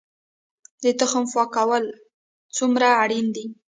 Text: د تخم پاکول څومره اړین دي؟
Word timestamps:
د 0.83 0.85
تخم 0.99 1.25
پاکول 1.33 1.85
څومره 2.55 2.87
اړین 3.03 3.27
دي؟ 3.35 3.45